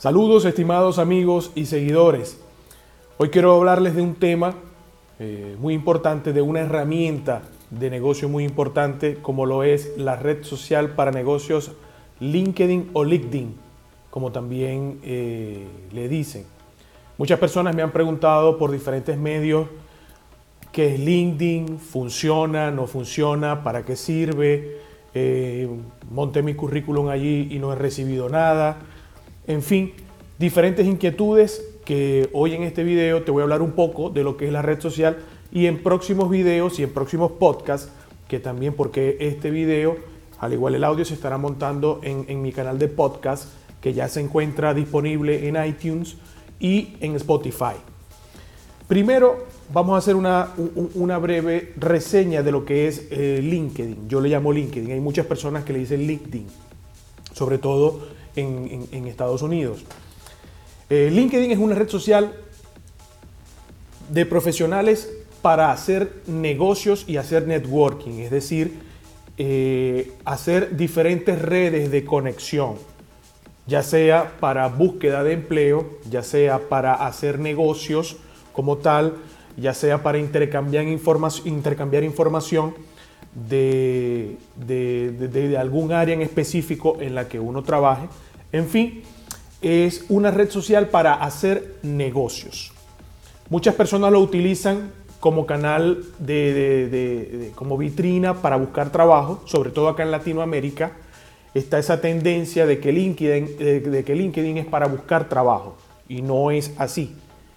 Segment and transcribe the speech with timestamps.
[0.00, 2.40] Saludos estimados amigos y seguidores.
[3.18, 4.54] Hoy quiero hablarles de un tema
[5.18, 10.42] eh, muy importante, de una herramienta de negocio muy importante como lo es la red
[10.42, 11.72] social para negocios
[12.18, 13.54] LinkedIn o LinkedIn,
[14.08, 16.46] como también eh, le dicen.
[17.18, 19.66] Muchas personas me han preguntado por diferentes medios
[20.72, 24.78] qué es LinkedIn, funciona, no funciona, para qué sirve.
[25.12, 25.68] Eh,
[26.10, 28.78] monté mi currículum allí y no he recibido nada.
[29.50, 29.92] En fin,
[30.38, 34.36] diferentes inquietudes que hoy en este video te voy a hablar un poco de lo
[34.36, 35.18] que es la red social
[35.50, 37.90] y en próximos videos y en próximos podcasts,
[38.28, 39.96] que también porque este video,
[40.38, 43.48] al igual el audio, se estará montando en, mi canal de podcast,
[43.80, 46.16] que ya se encuentra disponible en iTunes
[46.60, 47.74] y en Spotify.
[48.86, 50.50] Primero, vamos a hacer una,
[50.94, 54.08] una breve reseña de lo que es eh, LinkedIn.
[54.08, 54.92] Yo le llamo LinkedIn.
[54.92, 56.46] Hay muchas personas que le dicen LinkedIn,
[57.32, 59.84] sobre todo en, Estados Unidos.
[60.88, 62.32] Eh, LinkedIn es una red social
[64.08, 65.10] de profesionales
[65.42, 68.78] para hacer negocios y hacer networking, es decir,
[69.38, 72.74] eh, hacer diferentes redes de conexión,
[73.66, 78.16] ya sea para búsqueda de empleo, ya sea para hacer negocios
[78.52, 79.16] como tal,
[79.56, 80.84] ya sea para intercambiar,
[81.44, 82.74] intercambiar información
[83.34, 88.08] de, de, algún área en específico en la que uno trabaje.
[88.52, 89.02] En fin,
[89.62, 92.72] es una red social para hacer negocios.
[93.48, 100.02] Muchas personas lo utilizan como canal de, como vitrina para buscar trabajo, sobre todo acá
[100.02, 100.92] en Latinoamérica.
[101.52, 105.76] Está esa tendencia de que LinkedIn, de que LinkedIn es para buscar trabajo
[106.08, 107.14] y no es así.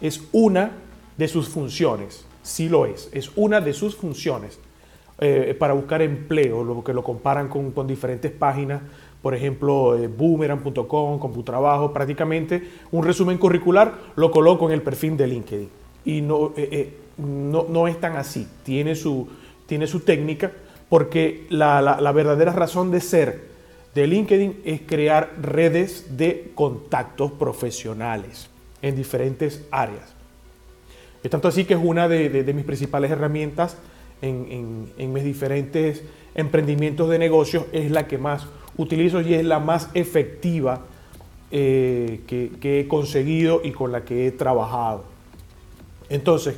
[0.00, 0.72] Es una
[1.16, 4.58] de sus funciones, sí lo es, es una de sus funciones
[5.18, 8.82] eh, para buscar empleo, lo que lo comparan con, diferentes páginas,
[9.22, 15.28] por ejemplo, eh, boomerang.com, CompuTrabajo, prácticamente un resumen curricular lo coloco en el perfil de
[15.28, 15.68] LinkedIn.
[16.04, 19.28] Y no, eh, no, no, es tan así, tiene su,
[19.66, 20.50] tiene su técnica,
[20.88, 23.44] porque la, la, verdadera razón de ser
[23.94, 28.50] de LinkedIn es crear redes de contactos profesionales
[28.82, 30.12] en diferentes áreas.
[31.22, 33.78] Es tanto así que es una de mis principales herramientas
[34.24, 36.02] en, mis diferentes
[36.34, 38.46] emprendimientos de negocios es la que más
[38.76, 40.80] utilizo y es la más efectiva
[41.50, 45.04] eh, que, he conseguido y con la que he trabajado.
[46.08, 46.56] Entonces,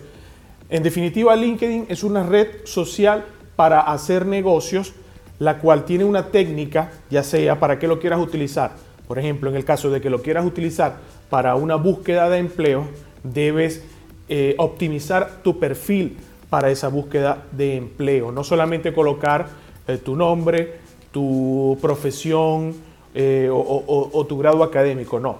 [0.68, 4.94] en definitiva, LinkedIn es una red social para hacer negocios,
[5.38, 8.72] la cual tiene una técnica, ya sea para que lo quieras utilizar.
[9.06, 10.96] Por ejemplo, en el caso de que lo quieras utilizar
[11.28, 12.86] para una búsqueda de empleo,
[13.22, 13.84] debes
[14.28, 16.16] eh, optimizar tu perfil
[16.50, 18.32] para esa búsqueda de empleo.
[18.32, 19.48] No solamente colocar
[19.88, 20.74] eh, tu nombre,
[21.10, 22.74] tu profesión
[23.14, 25.38] eh, o, tu grado académico, no.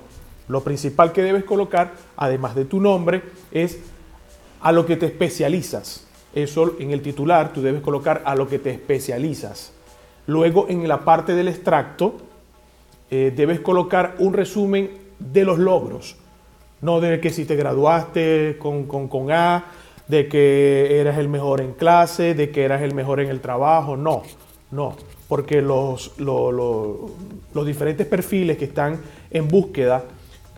[0.49, 3.79] Lo principal que debes colocar, además de tu nombre, es
[4.61, 6.07] a lo que te especializas.
[6.35, 9.73] Eso en el titular tú debes colocar a lo que te especializas.
[10.27, 12.17] Luego en la parte del extracto
[13.11, 16.17] eh, debes colocar un resumen de los logros.
[16.81, 19.65] No de que si te graduaste con, con, con A,
[20.09, 23.97] de que eras el mejor en clase, de que eras el mejor en el trabajo.
[23.97, 24.23] No,
[24.71, 24.97] no,
[25.29, 29.01] porque los, los, diferentes perfiles que están
[29.31, 30.05] en búsqueda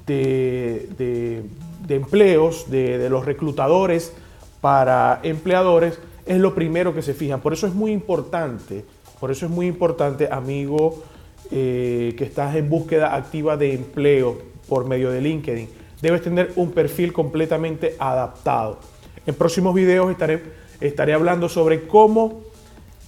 [0.07, 1.43] de,
[1.89, 4.13] empleos, de, los reclutadores
[4.61, 7.41] para empleadores, es lo primero que se fijan.
[7.41, 8.85] Por eso es muy importante,
[9.21, 11.03] por eso es muy importante, amigo,
[11.51, 14.39] eh, que estás en búsqueda activa de empleo
[14.69, 15.69] por medio de LinkedIn.
[16.03, 18.79] Debes tener un perfil completamente adaptado.
[19.27, 20.43] En próximos videos estaré,
[20.81, 22.43] estaré hablando sobre cómo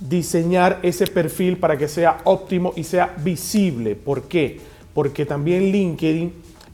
[0.00, 3.94] diseñar ese perfil para que sea óptimo y sea visible.
[3.94, 4.58] ¿Por qué?
[4.94, 6.32] Porque también LinkedIn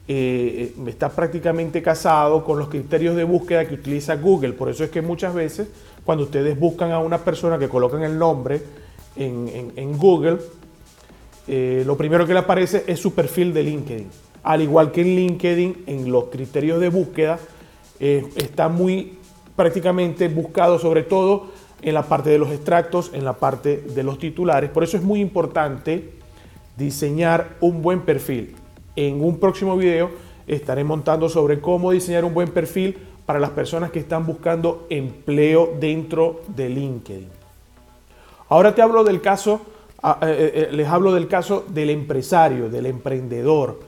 [0.09, 4.53] eh, está prácticamente casado con los criterios de búsqueda que utiliza Google.
[4.53, 5.69] Por eso es que muchas veces
[6.05, 8.63] cuando ustedes buscan a una persona que colocan el nombre
[9.17, 10.39] en, Google,
[11.49, 14.09] eh, lo primero que le aparece es su perfil de LinkedIn.
[14.45, 17.41] Al igual que en LinkedIn, en los criterios de búsqueda,
[17.99, 19.19] eh, está muy
[19.57, 21.49] prácticamente buscado sobre todo
[21.83, 24.71] en la parte de los extractos, en la parte de los titulares.
[24.71, 26.13] Por eso es muy importante
[26.77, 28.55] diseñar un buen perfil.
[28.95, 30.11] En un próximo video
[30.47, 35.75] estaré montando sobre cómo diseñar un buen perfil para las personas que están buscando empleo
[35.79, 37.29] dentro de LinkedIn.
[38.49, 39.61] Ahora te hablo del caso,
[40.03, 43.81] ah, eh, eh, eh, les hablo del caso del empresario, del emprendedor.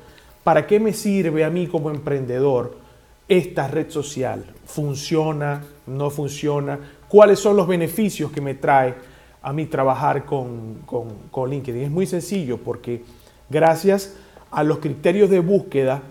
[0.42, 2.87] ¿Para qué me sirve a mí como emprendedor?
[3.28, 6.78] Esta red social funciona, no funciona,
[7.08, 8.94] cuáles son los beneficios que me trae
[9.42, 11.84] a mí trabajar con, con, LinkedIn.
[11.84, 13.02] Es muy sencillo porque
[13.48, 14.16] gracias
[14.50, 16.02] a los criterios de búsqueda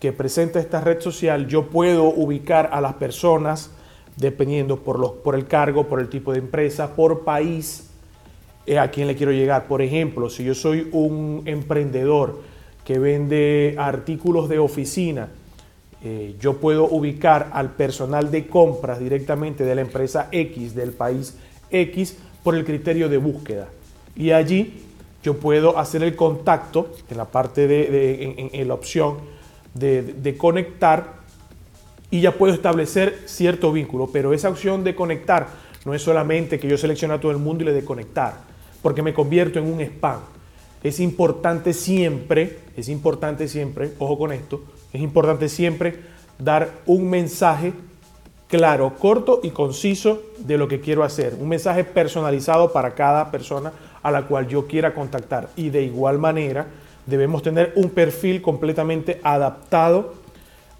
[0.00, 3.70] que presenta esta red social, yo puedo ubicar a las personas
[4.16, 7.90] dependiendo por, los, por el cargo, por el tipo de empresa, por país,
[8.66, 9.68] eh, a quién le quiero llegar.
[9.68, 12.40] Por ejemplo, si yo soy un emprendedor
[12.84, 15.28] que vende artículos de oficina,
[16.04, 21.36] eh, yo puedo ubicar al personal de compras directamente de la empresa X, del país
[21.70, 23.68] X, por el criterio de búsqueda.
[24.16, 24.82] Y allí
[25.22, 29.18] yo puedo hacer el contacto en la parte de, la opción
[29.74, 31.20] de, de, conectar
[32.10, 34.08] y ya puedo establecer cierto vínculo.
[34.12, 35.46] Pero esa opción de conectar
[35.84, 38.40] no es solamente que yo seleccione a todo el mundo y le dé conectar,
[38.82, 40.20] porque me convierto en un spam.
[40.82, 44.62] Es importante siempre, es importante siempre, ojo con esto,
[44.92, 45.96] es importante siempre
[46.38, 47.72] dar un mensaje
[48.52, 51.34] claro, corto y conciso de lo que quiero hacer.
[51.40, 53.72] Un mensaje personalizado para cada persona
[54.02, 55.48] a la cual yo quiera contactar.
[55.56, 56.66] Y de igual manera
[57.06, 60.14] debemos tener un perfil completamente adaptado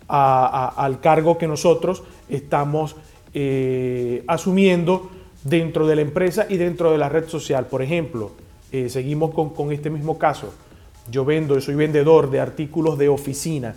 [0.06, 2.96] al cargo que nosotros estamos
[3.32, 5.08] eh, asumiendo
[5.42, 7.66] dentro de la empresa y dentro de la red social.
[7.66, 8.32] Por ejemplo,
[8.70, 10.52] eh, seguimos con, con este mismo caso.
[11.10, 13.74] Yo vendo, soy vendedor de artículos de oficina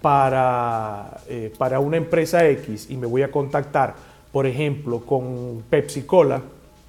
[0.00, 3.94] para, eh, para una empresa X y me voy a contactar,
[4.32, 6.40] por ejemplo, con Pepsi Cola,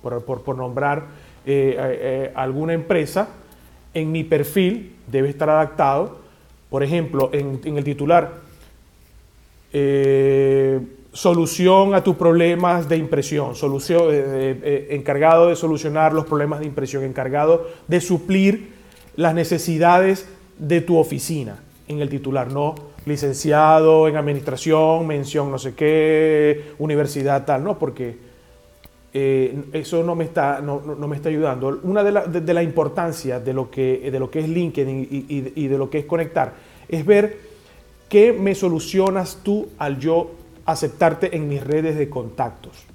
[0.01, 1.05] por, por, nombrar
[1.45, 3.27] eh, eh, alguna empresa,
[3.93, 6.19] en mi perfil debe estar adaptado,
[6.69, 8.51] por ejemplo, en, en el titular,
[11.13, 14.03] solución a tus problemas de impresión, solución,
[14.89, 18.73] encargado de solucionar los problemas de impresión, encargado de suplir
[19.15, 20.27] las necesidades
[20.57, 21.59] de tu oficina
[21.91, 28.17] en el titular, no licenciado en administración, mención no sé qué, universidad tal, no, porque
[29.13, 31.79] eh, eso no me, está, no, me está ayudando.
[31.83, 35.67] Una de la, de, la, importancia de lo, que, de lo que es LinkedIn y,
[35.67, 36.53] de lo que es conectar
[36.87, 37.37] es ver
[38.07, 40.31] qué me solucionas tú al yo
[40.65, 42.85] aceptarte en mis redes de contactos.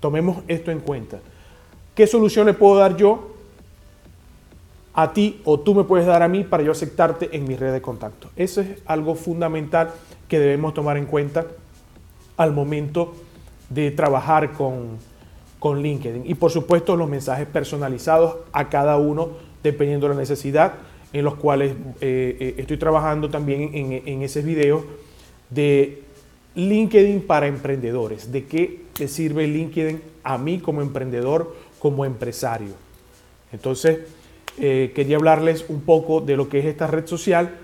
[0.00, 1.20] Tomemos esto en cuenta.
[1.94, 3.31] ¿Qué solución puedo dar yo
[4.94, 7.72] a ti o tú me puedes dar a mí para yo aceptarte en mi red
[7.72, 8.28] de contacto.
[8.36, 9.90] Eso es algo fundamental
[10.28, 11.46] que debemos tomar en cuenta
[12.36, 13.14] al momento
[13.70, 14.98] de trabajar con,
[15.58, 16.24] con LinkedIn.
[16.26, 19.30] Y por supuesto los mensajes personalizados a cada uno
[19.62, 20.74] dependiendo de la necesidad
[21.12, 24.84] en los cuales eh, eh, estoy trabajando también en, en ese video
[25.50, 26.02] de
[26.54, 28.32] LinkedIn para emprendedores.
[28.32, 32.72] ¿De qué te sirve LinkedIn a mí como emprendedor, como empresario?
[33.52, 34.00] Entonces,
[34.58, 37.54] eh, quería hablarles un poco de lo que es esta red social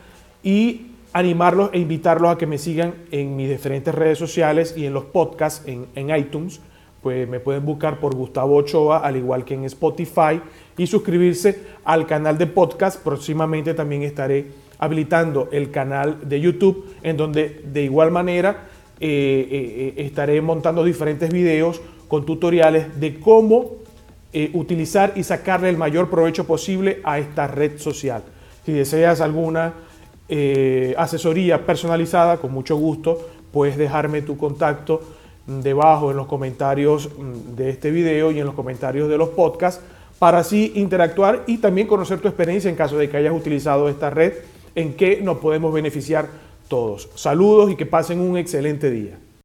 [0.43, 4.95] y animarlos e invitarlos a que me sigan en mis diferentes redes sociales y en
[4.95, 6.61] los podcasts en, iTunes.
[7.03, 10.41] Pues me pueden buscar por Gustavo Ochoa, al igual que en Spotify,
[10.77, 13.03] y suscribirse al canal de podcast.
[13.03, 14.47] Próximamente también estaré
[14.79, 18.69] habilitando el canal de YouTube, en donde de igual manera
[19.01, 23.77] eh, eh, estaré montando diferentes videos con tutoriales de cómo
[24.33, 28.23] eh, utilizar y sacarle el mayor provecho posible a esta red social.
[28.65, 29.73] Si deseas alguna
[30.29, 35.01] eh, asesoría personalizada, con mucho gusto, puedes dejarme tu contacto
[35.47, 39.83] debajo en los comentarios mm, de este video y en los comentarios de los podcasts
[40.19, 44.11] para así interactuar y también conocer tu experiencia en caso de que hayas utilizado esta
[44.11, 44.35] red,
[44.75, 46.29] en qué nos podemos beneficiar
[46.69, 47.09] todos.
[47.15, 49.19] Saludos y que pasen un excelente día.